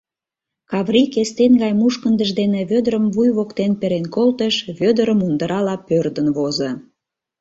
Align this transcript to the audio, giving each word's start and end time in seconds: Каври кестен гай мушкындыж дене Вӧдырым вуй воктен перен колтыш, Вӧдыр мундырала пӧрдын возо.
Каври 0.71 1.03
кестен 1.13 1.53
гай 1.61 1.73
мушкындыж 1.79 2.29
дене 2.39 2.59
Вӧдырым 2.69 3.05
вуй 3.15 3.29
воктен 3.37 3.71
перен 3.79 4.05
колтыш, 4.15 4.55
Вӧдыр 4.79 5.07
мундырала 5.19 5.75
пӧрдын 5.87 6.27
возо. 6.37 6.71